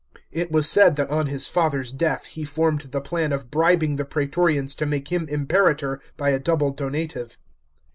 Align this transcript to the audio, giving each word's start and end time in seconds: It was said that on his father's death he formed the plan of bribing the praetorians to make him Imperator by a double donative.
It 0.31 0.51
was 0.51 0.67
said 0.67 0.95
that 0.95 1.11
on 1.11 1.27
his 1.27 1.47
father's 1.47 1.91
death 1.91 2.25
he 2.25 2.43
formed 2.43 2.81
the 2.89 3.01
plan 3.01 3.31
of 3.31 3.51
bribing 3.51 3.97
the 3.97 4.03
praetorians 4.03 4.73
to 4.77 4.87
make 4.87 5.09
him 5.11 5.27
Imperator 5.29 6.01
by 6.17 6.29
a 6.29 6.39
double 6.39 6.71
donative. 6.71 7.37